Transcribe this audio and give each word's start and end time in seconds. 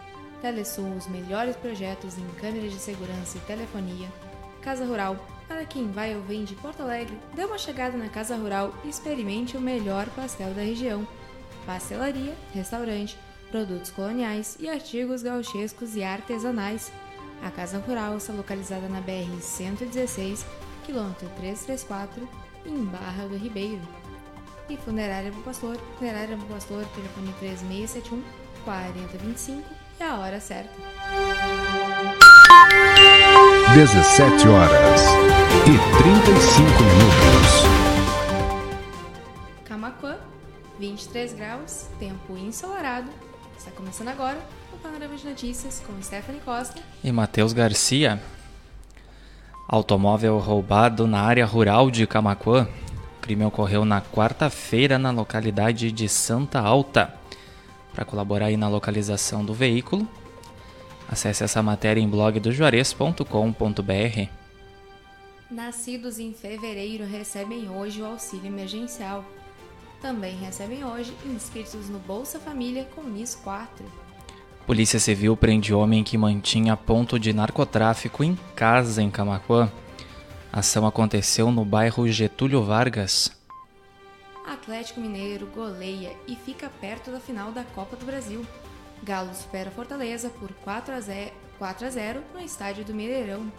Telesul, 0.42 0.96
os 0.96 1.08
melhores 1.08 1.56
projetos 1.56 2.18
em 2.18 2.28
câmeras 2.40 2.72
de 2.72 2.80
segurança 2.80 3.38
e 3.38 3.42
telefonia, 3.42 4.08
Casa 4.62 4.86
Rural, 4.86 5.16
para 5.48 5.66
quem 5.66 5.92
vai 5.92 6.16
ou 6.16 6.22
vem 6.22 6.44
de 6.44 6.54
Porto 6.56 6.82
Alegre, 6.82 7.18
dê 7.34 7.44
uma 7.44 7.58
chegada 7.58 7.98
na 7.98 8.10
Casa 8.10 8.36
Rural 8.36 8.74
e 8.84 8.90
experimente 8.90 9.58
o 9.58 9.62
melhor 9.62 10.08
pastel 10.10 10.54
da 10.54 10.62
região. 10.62 11.08
Pastelaria, 11.66 12.36
restaurante, 12.54 13.18
produtos 13.50 13.90
coloniais 13.90 14.58
e 14.60 14.70
artigos 14.70 15.24
gauchescos 15.24 15.96
e 15.96 16.04
artesanais. 16.04 16.92
A 17.42 17.50
Casa 17.50 17.80
Rural 17.80 18.18
está 18.18 18.34
localizada 18.34 18.88
na 18.88 19.02
BR-116, 19.02 20.46
quilômetro 20.90 21.30
334, 21.38 22.28
em 22.66 22.84
Barra 22.86 23.28
do 23.28 23.38
Ribeiro. 23.38 23.82
E 24.68 24.76
Funerária 24.78 25.32
Bom 25.32 25.42
Pastor, 25.42 25.78
Funerária 26.00 26.36
Bom 26.36 26.48
Pastor, 26.48 26.84
telefone 26.96 27.32
3671 27.40 28.24
4025 28.66 29.64
e 30.00 30.04
a 30.04 30.16
hora 30.16 30.40
certa. 30.40 30.74
17 33.76 34.48
horas 34.48 35.02
e 35.68 36.02
35 36.02 36.64
minutos. 36.84 37.52
Camacuã, 39.66 40.18
23 40.80 41.34
graus, 41.34 41.86
tempo 42.00 42.36
ensolarado. 42.36 43.12
Está 43.56 43.70
começando 43.72 44.08
agora 44.08 44.40
o 44.74 44.78
Panorama 44.78 45.16
de 45.16 45.28
Notícias 45.28 45.84
com 45.86 46.02
Stephanie 46.02 46.42
Costa 46.42 46.82
e 47.04 47.12
Matheus 47.12 47.54
Garcia. 47.54 48.20
Automóvel 49.72 50.40
roubado 50.40 51.06
na 51.06 51.22
área 51.22 51.46
rural 51.46 51.92
de 51.92 52.08
Camacuã. 52.08 52.68
O 53.18 53.22
crime 53.22 53.46
ocorreu 53.46 53.86
na 53.86 54.02
quarta-feira 54.02 54.98
na 54.98 55.12
localidade 55.12 55.92
de 55.92 56.10
Santa 56.10 56.60
Alta. 56.60 57.14
Para 57.94 58.04
colaborar 58.04 58.48
aí 58.48 58.58
na 58.58 58.68
localização 58.68 59.46
do 59.46 59.54
veículo, 59.54 60.08
acesse 61.08 61.44
essa 61.44 61.62
matéria 61.62 62.02
em 62.02 62.10
blogdojuarez.com.br. 62.10 64.30
Nascidos 65.52 66.18
em 66.18 66.34
fevereiro 66.34 67.06
recebem 67.06 67.70
hoje 67.70 68.02
o 68.02 68.08
auxílio 68.08 68.48
emergencial. 68.48 69.24
Também 70.02 70.36
recebem 70.36 70.84
hoje 70.84 71.16
inscritos 71.24 71.88
no 71.90 72.00
Bolsa 72.00 72.40
Família 72.40 72.86
com 72.96 73.04
NIS 73.04 73.36
4. 73.36 73.86
Polícia 74.70 75.00
Civil 75.00 75.36
prende 75.36 75.74
homem 75.74 76.04
que 76.04 76.16
mantinha 76.16 76.78
ponto 76.78 77.18
de 77.20 77.34
narcotráfico 77.34 78.24
em 78.24 78.38
casa 78.56 79.02
em 79.02 79.10
Camacuã. 79.10 79.68
A 80.54 80.60
ação 80.60 80.86
aconteceu 80.86 81.52
no 81.52 81.66
bairro 81.66 82.08
Getúlio 82.08 82.62
Vargas. 82.62 83.32
Atlético 84.46 85.02
Mineiro 85.02 85.48
goleia 85.48 86.12
e 86.28 86.36
fica 86.36 86.70
perto 86.80 87.10
da 87.10 87.20
final 87.20 87.52
da 87.52 87.64
Copa 87.64 87.96
do 87.96 88.06
Brasil. 88.06 88.46
Galo 89.02 89.34
supera 89.34 89.72
Fortaleza 89.72 90.30
por 90.30 90.52
4 90.64 90.94
a 90.94 91.00
0, 91.02 91.32
4 91.58 91.88
a 91.88 91.90
0 91.90 92.22
no 92.36 92.40
estádio 92.40 92.86
do 92.86 92.94
Mineirão. 92.94 93.52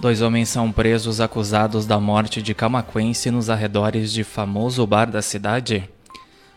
Dois 0.00 0.22
homens 0.22 0.48
são 0.48 0.72
presos 0.72 1.20
acusados 1.20 1.86
da 1.86 2.00
morte 2.00 2.42
de 2.42 2.52
camaquense 2.52 3.30
nos 3.30 3.48
arredores 3.48 4.12
de 4.12 4.24
famoso 4.24 4.84
bar 4.88 5.08
da 5.08 5.22
cidade. 5.22 5.88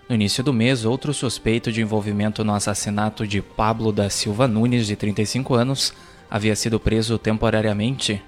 No 0.09 0.15
início 0.15 0.43
do 0.43 0.51
mês, 0.51 0.85
outro 0.85 1.13
suspeito 1.13 1.71
de 1.71 1.83
envolvimento 1.83 2.43
no 2.43 2.55
assassinato 2.55 3.27
de 3.27 3.43
Pablo 3.43 3.91
da 3.91 4.09
Silva 4.09 4.47
Nunes, 4.47 4.87
de 4.87 4.95
35 4.95 5.53
anos, 5.53 5.93
havia 6.27 6.55
sido 6.55 6.79
preso 6.79 7.19
temporariamente. 7.19 8.19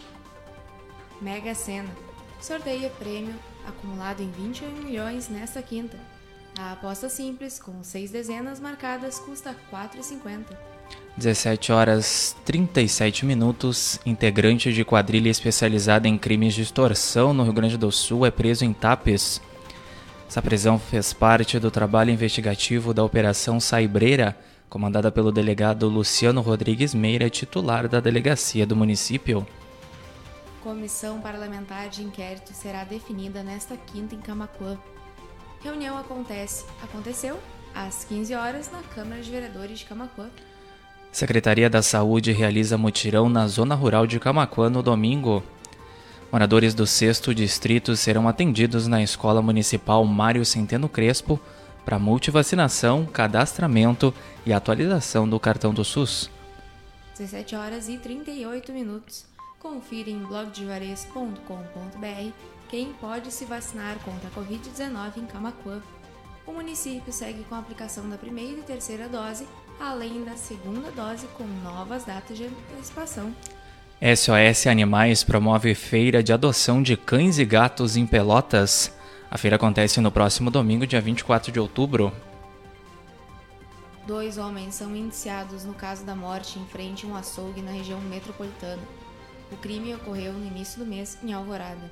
Mega 1.20 1.56
Sena. 1.56 1.90
Sorteia 2.40 2.88
prêmio 3.00 3.34
acumulado 3.66 4.22
em 4.22 4.30
21 4.30 4.70
milhões 4.84 5.28
nesta 5.28 5.60
quinta. 5.64 5.98
A 6.56 6.74
aposta 6.74 7.10
simples, 7.10 7.60
com 7.60 7.84
seis 7.84 8.12
dezenas 8.12 8.60
marcadas, 8.60 9.18
custa 9.18 9.50
R$ 9.50 9.58
4,50. 9.72 10.56
17 11.18 11.72
horas 11.72 12.36
37 12.46 13.26
minutos. 13.26 14.00
Integrante 14.06 14.72
de 14.72 14.86
quadrilha 14.86 15.30
especializada 15.30 16.08
em 16.08 16.16
crimes 16.16 16.54
de 16.54 16.62
extorsão 16.62 17.34
no 17.34 17.42
Rio 17.42 17.54
Grande 17.54 17.76
do 17.76 17.92
Sul 17.92 18.24
é 18.24 18.30
preso 18.30 18.64
em 18.64 18.72
Tapes. 18.72 19.42
Essa 20.32 20.42
prisão 20.42 20.80
fez 20.80 21.12
parte 21.12 21.60
do 21.60 21.70
trabalho 21.70 22.10
investigativo 22.10 22.94
da 22.94 23.04
Operação 23.04 23.60
Saibreira, 23.60 24.34
comandada 24.70 25.12
pelo 25.12 25.30
delegado 25.30 25.90
Luciano 25.90 26.40
Rodrigues 26.40 26.94
Meira, 26.94 27.30
titular 27.30 27.86
da 27.90 28.00
delegacia 28.00 28.66
do 28.66 28.74
município. 28.74 29.46
Comissão 30.64 31.20
parlamentar 31.20 31.90
de 31.90 32.02
inquérito 32.02 32.54
será 32.54 32.86
definida 32.86 33.44
nesta 33.44 33.76
quinta 33.76 34.16
em 34.16 34.22
Camacuã. 34.22 34.78
Reunião 35.62 35.98
acontece, 35.98 36.64
aconteceu 36.82 37.38
às 37.76 38.06
15 38.06 38.34
horas 38.34 38.72
na 38.72 38.82
Câmara 38.84 39.22
de 39.22 39.30
Vereadores 39.30 39.80
de 39.80 39.86
Camacuã. 39.86 40.30
Secretaria 41.12 41.70
da 41.70 41.82
Saúde 41.82 42.32
realiza 42.32 42.78
mutirão 42.78 43.28
na 43.28 43.50
zona 43.50 43.76
rural 43.76 44.08
de 44.08 44.18
Camacuã 44.18 44.70
no 44.70 44.82
domingo. 44.82 45.44
Moradores 46.32 46.74
do 46.74 46.88
sexto 46.88 47.36
distrito 47.36 47.94
serão 47.98 48.26
atendidos 48.26 48.88
na 48.88 49.04
Escola 49.04 49.42
Municipal 49.42 50.06
Mário 50.06 50.46
Centeno 50.46 50.88
Crespo 50.88 51.38
para 51.84 52.00
multivacinação, 52.00 53.06
cadastramento 53.06 54.14
e 54.46 54.54
atualização 54.54 55.28
do 55.28 55.38
cartão 55.38 55.74
do 55.74 55.84
SUS. 55.84 56.30
17 57.18 57.54
horas 57.54 57.90
e 57.90 57.98
38 57.98 58.72
minutos. 58.72 59.26
Confira 59.60 60.10
em 60.10 60.20
blogdejuarez.com.br 60.20 62.32
quem 62.70 62.94
pode 62.94 63.30
se 63.30 63.44
vacinar 63.44 64.00
contra 64.00 64.30
a 64.30 64.32
Covid-19 64.32 65.18
em 65.18 65.26
Camacuã. 65.26 65.82
O 66.48 66.54
município 66.54 67.12
segue 67.12 67.44
com 67.44 67.56
a 67.56 67.60
aplicação 67.60 68.10
da 68.10 68.18
primeira 68.18 68.62
e 68.62 68.64
terceira 68.64 69.10
dose, 69.10 69.46
além 69.78 70.24
da 70.24 70.38
segunda 70.38 70.92
dose 70.92 71.28
com 71.38 71.44
novas 71.62 72.06
datas 72.06 72.38
de 72.38 72.46
antecipação. 72.46 73.36
SOS 74.02 74.66
Animais 74.66 75.24
promove 75.24 75.76
feira 75.76 76.24
de 76.24 76.34
adoção 76.34 76.82
de 76.82 76.98
cães 76.98 77.38
e 77.38 77.46
gatos 77.46 77.96
em 77.96 78.04
Pelotas. 78.04 78.92
A 79.30 79.38
feira 79.38 79.58
acontece 79.58 80.02
no 80.02 80.12
próximo 80.12 80.50
domingo, 80.50 80.88
dia 80.88 81.00
24 81.00 81.52
de 81.52 81.60
outubro. 81.60 82.12
Dois 84.08 84.40
homens 84.40 84.74
são 84.74 84.96
indiciados 84.96 85.64
no 85.66 85.76
caso 85.76 86.04
da 86.04 86.16
morte 86.16 86.58
em 86.58 86.66
frente 86.66 87.06
a 87.06 87.10
um 87.10 87.16
açougue 87.16 87.62
na 87.62 87.70
região 87.70 88.02
metropolitana. 88.02 88.82
O 89.52 89.56
crime 89.58 89.94
ocorreu 89.94 90.34
no 90.34 90.48
início 90.48 90.80
do 90.80 90.86
mês 90.86 91.20
em 91.24 91.32
Alvorada. 91.32 91.92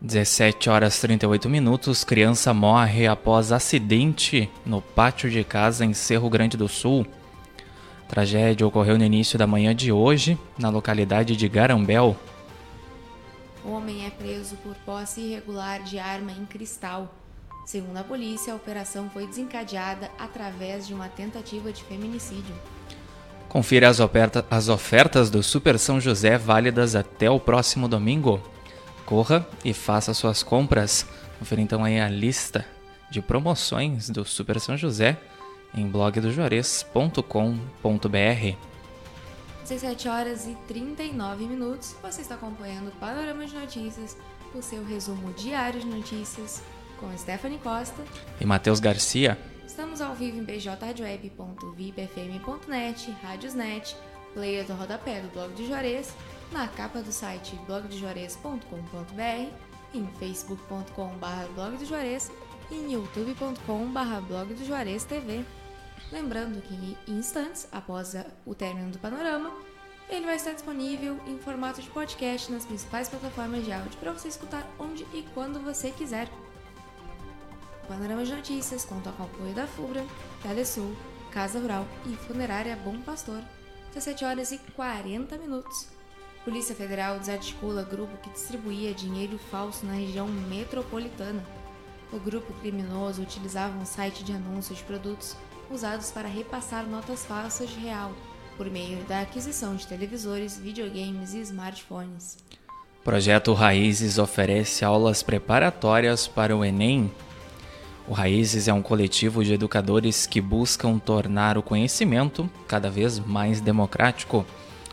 17 0.00 0.70
horas 0.70 1.00
38 1.00 1.48
minutos, 1.48 2.04
criança 2.04 2.54
morre 2.54 3.08
após 3.08 3.50
acidente 3.50 4.48
no 4.64 4.80
pátio 4.80 5.28
de 5.28 5.42
casa 5.42 5.84
em 5.84 5.92
Cerro 5.92 6.30
Grande 6.30 6.56
do 6.56 6.68
Sul. 6.68 7.04
A 8.12 8.14
tragédia 8.14 8.66
ocorreu 8.66 8.98
no 8.98 9.04
início 9.04 9.38
da 9.38 9.46
manhã 9.46 9.74
de 9.74 9.90
hoje, 9.90 10.38
na 10.58 10.68
localidade 10.68 11.34
de 11.34 11.48
Garambel. 11.48 12.14
O 13.64 13.70
homem 13.70 14.04
é 14.04 14.10
preso 14.10 14.54
por 14.56 14.74
posse 14.84 15.22
irregular 15.22 15.82
de 15.82 15.98
arma 15.98 16.30
em 16.30 16.44
cristal. 16.44 17.10
Segundo 17.64 17.96
a 17.96 18.04
polícia, 18.04 18.52
a 18.52 18.56
operação 18.56 19.08
foi 19.08 19.26
desencadeada 19.26 20.10
através 20.18 20.86
de 20.86 20.92
uma 20.92 21.08
tentativa 21.08 21.72
de 21.72 21.82
feminicídio. 21.84 22.54
Confira 23.48 23.88
as, 23.88 23.98
oferta, 23.98 24.44
as 24.50 24.68
ofertas 24.68 25.30
do 25.30 25.42
Super 25.42 25.78
São 25.78 25.98
José 25.98 26.36
válidas 26.36 26.94
até 26.94 27.30
o 27.30 27.40
próximo 27.40 27.88
domingo. 27.88 28.42
Corra 29.06 29.48
e 29.64 29.72
faça 29.72 30.12
suas 30.12 30.42
compras. 30.42 31.06
Confira 31.38 31.62
então 31.62 31.82
aí 31.82 31.98
a 31.98 32.10
lista 32.10 32.62
de 33.10 33.22
promoções 33.22 34.10
do 34.10 34.22
Super 34.22 34.60
São 34.60 34.76
José 34.76 35.18
em 35.74 35.88
blogdojuarez.com.br. 35.88 38.72
17 39.62 40.08
horas 40.08 40.46
e 40.46 40.54
39 40.66 41.46
minutos. 41.46 41.96
Você 42.02 42.20
está 42.20 42.34
acompanhando 42.34 42.88
o 42.88 42.92
Panorama 42.92 43.46
de 43.46 43.54
Notícias, 43.54 44.18
o 44.54 44.60
seu 44.60 44.84
resumo 44.84 45.32
diário 45.32 45.80
de 45.80 45.86
notícias 45.86 46.62
com 46.98 47.16
Stephanie 47.16 47.58
Costa 47.58 48.04
e 48.40 48.44
Matheus 48.44 48.80
Garcia. 48.80 49.38
Estamos 49.66 50.02
ao 50.02 50.14
vivo 50.14 50.38
em 50.38 50.44
bjradioweb.vipfm.net, 50.44 53.10
Rádiosnet, 53.22 53.96
player 54.34 54.66
do 54.66 54.74
rodapé 54.74 55.20
do 55.20 55.32
Blog 55.32 55.54
de 55.54 55.66
Juarez, 55.66 56.14
na 56.52 56.68
capa 56.68 57.00
do 57.00 57.10
site 57.10 57.58
blogdejuarez.com.br, 57.66 59.50
em 59.94 60.06
facebook.com.br 60.18 61.52
blog 61.54 61.78
de 61.78 61.86
Juarez 61.86 62.30
e 62.70 62.74
em 62.74 62.92
youtube.com.br 62.92 64.20
blog 64.28 64.52
do 64.54 64.62
Juarez 64.64 65.04
TV. 65.04 65.44
Lembrando 66.10 66.60
que 66.60 66.74
em 67.08 67.18
instantes, 67.18 67.68
após 67.70 68.14
o 68.44 68.54
término 68.54 68.90
do 68.90 68.98
panorama, 68.98 69.52
ele 70.08 70.26
vai 70.26 70.36
estar 70.36 70.52
disponível 70.52 71.18
em 71.26 71.38
formato 71.38 71.80
de 71.80 71.88
podcast 71.88 72.50
nas 72.52 72.66
principais 72.66 73.08
plataformas 73.08 73.64
de 73.64 73.72
áudio 73.72 73.98
para 73.98 74.12
você 74.12 74.28
escutar 74.28 74.66
onde 74.78 75.04
e 75.14 75.24
quando 75.34 75.60
você 75.60 75.90
quiser. 75.90 76.28
O 77.84 77.86
Panorama 77.86 78.24
de 78.24 78.34
Notícias 78.34 78.84
conta 78.84 79.10
com 79.12 79.22
o 79.22 79.26
apoio 79.26 79.54
da 79.54 79.66
FUBRA, 79.66 80.04
Telesul, 80.42 80.94
Casa 81.30 81.58
Rural 81.58 81.86
e 82.06 82.14
Funerária 82.14 82.76
Bom 82.76 83.00
Pastor. 83.00 83.42
17 83.94 84.24
horas 84.24 84.52
e 84.52 84.58
40 84.58 85.36
minutos. 85.38 85.88
Polícia 86.44 86.74
Federal 86.74 87.18
desarticula 87.18 87.82
grupo 87.82 88.16
que 88.18 88.30
distribuía 88.30 88.92
dinheiro 88.92 89.38
falso 89.38 89.86
na 89.86 89.92
região 89.92 90.26
metropolitana. 90.26 91.44
O 92.12 92.18
grupo 92.18 92.52
criminoso 92.54 93.22
utilizava 93.22 93.78
um 93.78 93.84
site 93.84 94.24
de 94.24 94.32
anúncios 94.32 94.78
de 94.78 94.84
produtos 94.84 95.36
usados 95.72 96.10
para 96.10 96.28
repassar 96.28 96.86
notas 96.86 97.24
falsas 97.24 97.70
de 97.70 97.78
real 97.78 98.12
por 98.56 98.70
meio 98.70 98.98
da 99.04 99.22
aquisição 99.22 99.74
de 99.74 99.86
televisores, 99.86 100.58
videogames 100.58 101.34
e 101.34 101.40
smartphones. 101.40 102.36
Projeto 103.02 103.52
Raízes 103.52 104.18
oferece 104.18 104.84
aulas 104.84 105.22
preparatórias 105.22 106.28
para 106.28 106.56
o 106.56 106.64
Enem. 106.64 107.10
O 108.06 108.12
Raízes 108.12 108.68
é 108.68 108.72
um 108.72 108.82
coletivo 108.82 109.44
de 109.44 109.54
educadores 109.54 110.26
que 110.26 110.40
buscam 110.40 110.98
tornar 110.98 111.58
o 111.58 111.62
conhecimento 111.62 112.48
cada 112.68 112.90
vez 112.90 113.18
mais 113.18 113.60
democrático. 113.60 114.46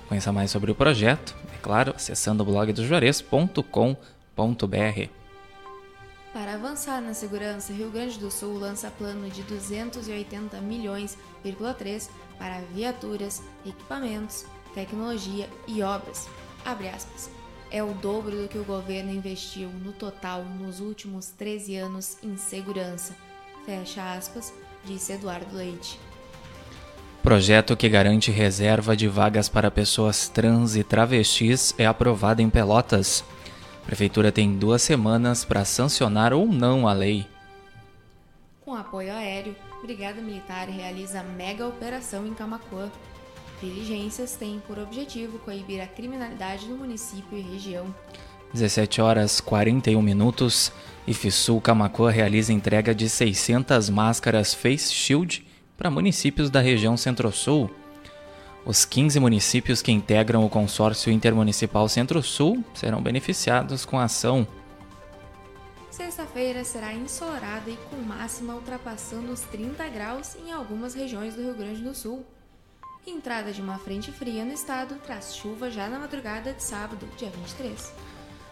Conheça 0.08 0.32
mais 0.32 0.50
sobre 0.50 0.72
o 0.72 0.76
projeto, 0.76 1.36
é 1.54 1.58
claro, 1.62 1.94
acessando 1.96 2.42
o 2.42 2.46
blog 2.46 2.74
do 2.74 2.86
juarez.com.br. 2.86 5.19
Avançar 6.60 7.00
na 7.00 7.14
segurança, 7.14 7.72
Rio 7.72 7.90
Grande 7.90 8.20
do 8.20 8.30
Sul 8.30 8.60
lança 8.60 8.92
plano 8.92 9.30
de 9.30 9.44
280 9.44 10.60
milhões,3 10.60 12.10
para 12.38 12.60
viaturas, 12.74 13.42
equipamentos, 13.66 14.46
tecnologia 14.74 15.48
e 15.66 15.82
obras. 15.82 16.28
É 17.72 17.82
o 17.82 17.94
dobro 17.94 18.42
do 18.42 18.50
que 18.50 18.58
o 18.58 18.66
governo 18.66 19.10
investiu 19.10 19.70
no 19.70 19.94
total 19.94 20.44
nos 20.44 20.82
últimos 20.82 21.28
13 21.30 21.78
anos 21.78 22.18
em 22.22 22.36
segurança. 22.36 23.16
Fecha 23.66 24.14
aspas, 24.14 24.54
disse 24.84 25.14
Eduardo 25.14 25.56
Leite. 25.56 25.98
Projeto 27.24 27.78
que 27.78 27.88
garante 27.88 28.32
reserva 28.32 28.98
de 28.98 29.08
vagas 29.08 29.48
para 29.48 29.72
pessoas 29.72 30.28
trans 30.28 30.76
e 30.76 30.84
travestis 30.84 31.74
é 31.78 31.86
aprovado 31.86 32.42
em 32.42 32.50
Pelotas. 32.50 33.24
Prefeitura 33.90 34.32
tem 34.32 34.56
duas 34.56 34.84
semanas 34.84 35.44
para 35.44 35.66
sancionar 35.66 36.32
ou 36.32 36.46
não 36.46 36.88
a 36.88 36.94
lei. 36.94 37.26
Com 38.62 38.76
apoio 38.76 39.12
aéreo, 39.12 39.56
Brigada 39.82 40.22
Militar 40.22 40.70
realiza 40.70 41.24
mega 41.24 41.68
operação 41.68 42.28
em 42.28 42.36
Camacuã. 42.36 42.92
Diligências 43.60 44.36
têm 44.36 44.62
por 44.68 44.78
objetivo 44.78 45.40
coibir 45.40 45.82
a 45.82 45.88
criminalidade 45.88 46.68
no 46.68 46.78
município 46.78 47.36
e 47.36 47.42
região. 47.42 47.92
17 48.54 49.02
horas 49.02 49.42
41 49.42 50.00
minutos. 50.04 50.72
IFSUL 51.08 51.60
Camacuã 51.60 52.12
realiza 52.12 52.54
entrega 52.54 52.94
de 52.94 53.10
600 53.10 53.90
máscaras 53.90 54.54
Face 54.54 54.94
Shield 54.94 55.44
para 55.76 55.90
municípios 55.90 56.52
da 56.52 56.62
região 56.62 56.96
Centro-Sul. 56.96 57.72
Os 58.70 58.86
15 58.86 59.20
municípios 59.20 59.82
que 59.82 59.92
integram 59.92 60.46
o 60.46 60.50
consórcio 60.50 61.12
intermunicipal 61.12 61.90
Centro-Sul 61.90 62.64
serão 62.76 63.02
beneficiados 63.02 63.84
com 63.84 63.98
a 63.98 64.04
ação. 64.04 64.48
Sexta-feira 65.90 66.64
será 66.64 66.94
ensolarada 66.94 67.68
e 67.68 67.76
com 67.90 67.96
máxima 67.96 68.54
ultrapassando 68.54 69.32
os 69.32 69.40
30 69.42 69.88
graus 69.88 70.36
em 70.36 70.52
algumas 70.52 70.94
regiões 70.94 71.34
do 71.34 71.42
Rio 71.42 71.56
Grande 71.56 71.82
do 71.82 71.96
Sul. 71.96 72.24
Entrada 73.08 73.52
de 73.52 73.60
uma 73.60 73.80
frente 73.80 74.12
fria 74.12 74.46
no 74.46 74.54
estado 74.54 74.94
traz 75.04 75.36
chuva 75.36 75.72
já 75.72 75.90
na 75.90 75.98
madrugada 75.98 76.54
de 76.54 76.62
sábado, 76.62 77.08
dia 77.18 77.32
23. 77.32 77.92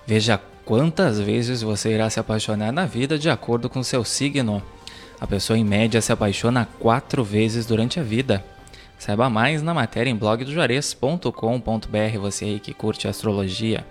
Veja 0.08 0.42
quantas 0.66 1.20
vezes 1.20 1.62
você 1.62 1.94
irá 1.94 2.10
se 2.10 2.20
apaixonar 2.20 2.72
na 2.72 2.88
vida 2.88 3.20
de 3.20 3.30
acordo 3.30 3.70
com 3.70 3.84
seu 3.84 4.04
signo. 4.04 4.64
A 5.22 5.28
pessoa 5.28 5.60
em 5.60 5.64
média 5.64 6.02
se 6.02 6.12
apaixona 6.12 6.68
quatro 6.80 7.24
vezes 7.24 7.68
durante 7.68 8.00
a 8.00 8.04
vida. 8.04 8.44
Saiba 8.98 9.30
mais 9.30 9.62
na 9.62 9.74
matéria 9.74 10.10
em 10.10 10.16
blogdojuarez.com.br, 10.16 12.20
você 12.20 12.46
aí 12.46 12.60
que 12.60 12.74
curte 12.74 13.08
astrologia. 13.08 13.86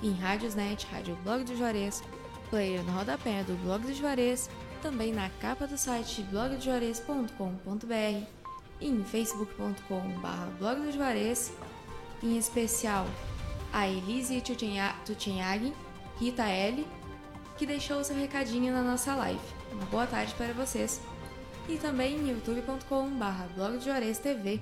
em 0.01 0.11
Rádiosnet, 0.13 0.87
Rádio 0.87 1.15
Blog 1.17 1.43
do 1.43 1.55
Juarez, 1.55 2.01
player 2.49 2.81
no 2.83 2.93
rodapé 2.93 3.43
do 3.43 3.53
Blog 3.63 3.85
do 3.85 3.93
Juarez, 3.93 4.49
também 4.81 5.13
na 5.13 5.29
capa 5.39 5.67
do 5.67 5.77
site 5.77 6.23
blogdojuarez.com.br, 6.23 8.25
em 8.81 9.03
facebook.com.br 9.03 10.57
blog 10.57 10.81
do 10.81 10.91
Juarez, 10.91 11.53
em 12.23 12.39
especial 12.39 13.05
a 13.71 13.87
Elise 13.87 14.41
Tuchenhag, 14.41 15.71
Rita 16.19 16.47
L, 16.47 16.87
que 17.55 17.67
deixou 17.67 18.03
seu 18.03 18.15
recadinho 18.15 18.73
na 18.73 18.81
nossa 18.81 19.13
live. 19.13 19.52
Uma 19.73 19.85
boa 19.85 20.05
tarde 20.05 20.33
para 20.35 20.53
vocês. 20.53 21.01
E 21.67 21.77
também 21.77 22.29
youtube.com.br 22.29 23.53
blog 23.55 23.77
de 23.79 23.85
Juarez 23.85 24.19
TV. 24.19 24.61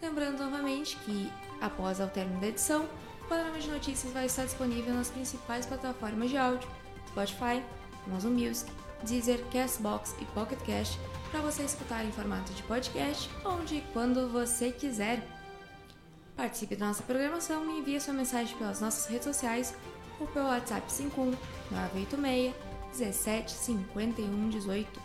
Lembrando 0.00 0.38
novamente 0.38 0.96
que, 0.98 1.32
após 1.60 1.98
o 1.98 2.06
término 2.06 2.40
da 2.40 2.46
edição, 2.46 2.88
o 3.22 3.28
panorama 3.28 3.58
de 3.58 3.68
notícias 3.68 4.12
vai 4.12 4.26
estar 4.26 4.44
disponível 4.44 4.94
nas 4.94 5.10
principais 5.10 5.66
plataformas 5.66 6.30
de 6.30 6.36
áudio, 6.36 6.68
Spotify, 7.08 7.62
Amazon 8.06 8.32
Music, 8.32 8.70
Deezer, 9.02 9.42
Castbox 9.52 10.14
e 10.20 10.24
Pocket 10.26 10.60
Cast, 10.60 10.98
para 11.30 11.40
você 11.40 11.64
escutar 11.64 12.04
em 12.04 12.12
formato 12.12 12.52
de 12.52 12.62
podcast, 12.64 13.28
onde 13.44 13.76
e 13.76 13.80
quando 13.92 14.28
você 14.28 14.70
quiser. 14.70 15.26
Participe 16.36 16.76
da 16.76 16.86
nossa 16.86 17.02
programação 17.02 17.68
e 17.68 17.80
envie 17.80 18.00
sua 18.00 18.14
mensagem 18.14 18.56
pelas 18.56 18.80
nossas 18.80 19.06
redes 19.06 19.24
sociais 19.24 19.74
ou 20.20 20.26
pelo 20.28 20.46
WhatsApp 20.46 20.92
51 20.92 21.30
986 21.70 22.73
17 22.98 23.50
51 23.50 24.48
18. 24.50 25.00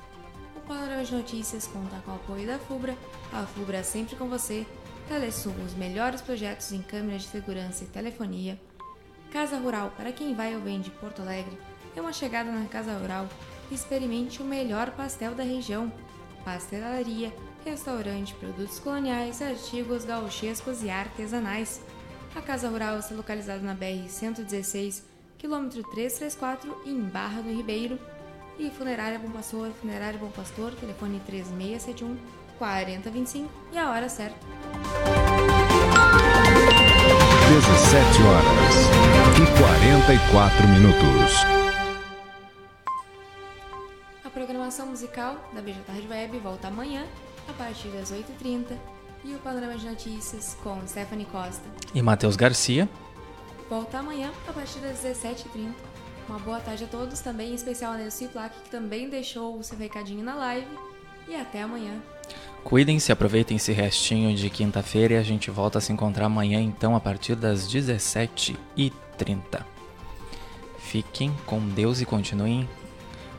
O 0.55 0.59
Panorama 0.61 1.03
de 1.03 1.15
Notícias 1.15 1.65
conta 1.65 1.99
com 2.05 2.11
o 2.11 2.15
apoio 2.15 2.45
da 2.45 2.59
FUBRA, 2.59 2.95
a 3.33 3.45
FUBRA 3.45 3.77
é 3.77 3.83
sempre 3.83 4.15
com 4.15 4.29
você, 4.29 4.65
Telesul, 5.07 5.53
os 5.65 5.73
melhores 5.73 6.21
projetos 6.21 6.71
em 6.71 6.83
câmeras 6.83 7.23
de 7.23 7.29
segurança 7.29 7.83
e 7.83 7.87
telefonia, 7.87 8.59
Casa 9.31 9.57
Rural, 9.57 9.91
para 9.97 10.11
quem 10.11 10.35
vai 10.35 10.55
ou 10.55 10.61
vem 10.61 10.81
de 10.81 10.91
Porto 10.91 11.21
Alegre, 11.21 11.57
dê 11.95 12.01
uma 12.01 12.13
chegada 12.13 12.51
na 12.51 12.65
Casa 12.65 12.97
Rural 12.97 13.27
experimente 13.71 14.41
o 14.41 14.45
melhor 14.45 14.91
pastel 14.91 15.33
da 15.33 15.43
região, 15.43 15.91
pastelaria, 16.43 17.33
restaurante, 17.65 18.33
produtos 18.35 18.79
coloniais, 18.79 19.41
artigos 19.41 20.05
gauchescos 20.05 20.83
e 20.83 20.89
artesanais. 20.89 21.81
A 22.35 22.41
Casa 22.41 22.69
Rural 22.69 22.99
está 22.99 23.15
localizada 23.15 23.61
na 23.61 23.75
BR-116, 23.75 25.01
quilômetro 25.39 25.81
334, 25.83 26.83
em 26.85 27.01
Barra 27.01 27.41
do 27.41 27.49
Ribeiro. 27.49 27.97
E 28.59 28.69
Funerária 28.69 29.17
Bom 29.17 29.31
Pastor, 29.31 29.71
Funerária 29.79 30.19
Bom 30.19 30.29
Pastor, 30.29 30.73
telefone 30.73 31.21
3671 31.25 32.17
4025 32.59 33.49
e 33.71 33.77
a 33.77 33.89
hora 33.89 34.09
certa. 34.09 34.37
17 37.47 38.21
horas 38.23 38.75
e 39.37 39.45
44 39.61 40.67
minutos. 40.67 41.33
A 44.25 44.29
programação 44.29 44.87
musical 44.87 45.37
da 45.53 45.61
BJ 45.61 45.77
Rádio 45.87 46.09
Web 46.09 46.37
volta 46.39 46.67
amanhã, 46.67 47.05
a 47.47 47.53
partir 47.53 47.87
das 47.89 48.11
8h30, 48.11 48.77
e 49.23 49.33
o 49.33 49.39
Panorama 49.39 49.77
de 49.77 49.87
Notícias 49.87 50.57
com 50.61 50.85
Stephanie 50.85 51.25
Costa. 51.25 51.63
E 51.95 52.01
Matheus 52.01 52.35
Garcia. 52.35 52.89
Volta 53.69 53.99
amanhã, 53.99 54.31
a 54.47 54.51
partir 54.51 54.79
das 54.79 55.03
17h30. 55.03 55.71
Uma 56.27 56.39
boa 56.39 56.59
tarde 56.59 56.85
a 56.85 56.87
todos, 56.87 57.19
também 57.19 57.51
em 57.51 57.55
especial 57.55 57.93
a 57.93 57.97
Nelson 57.97 58.27
Plaque, 58.27 58.61
que 58.63 58.69
também 58.69 59.09
deixou 59.09 59.57
o 59.57 59.63
seu 59.63 59.77
recadinho 59.77 60.23
na 60.23 60.33
live. 60.33 60.67
E 61.27 61.35
até 61.35 61.61
amanhã. 61.61 61.93
Cuidem-se, 62.63 63.11
aproveitem 63.11 63.57
esse 63.57 63.71
restinho 63.71 64.35
de 64.35 64.49
quinta-feira 64.49 65.13
e 65.13 65.17
a 65.17 65.23
gente 65.23 65.51
volta 65.51 65.77
a 65.77 65.81
se 65.81 65.93
encontrar 65.93 66.25
amanhã, 66.25 66.59
então, 66.59 66.95
a 66.95 66.99
partir 66.99 67.35
das 67.35 67.67
17h30. 67.71 69.63
Fiquem 70.79 71.31
com 71.45 71.59
Deus 71.69 72.01
e 72.01 72.05
continuem 72.05 72.67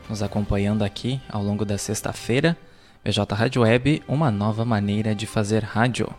nos 0.07 0.23
acompanhando 0.23 0.83
aqui 0.83 1.21
ao 1.29 1.43
longo 1.43 1.65
da 1.65 1.77
sexta-feira. 1.77 2.57
BJ 3.03 3.35
Rádio 3.35 3.63
Web, 3.63 4.01
uma 4.07 4.31
nova 4.31 4.63
maneira 4.63 5.13
de 5.13 5.27
fazer 5.27 5.61
rádio. 5.61 6.09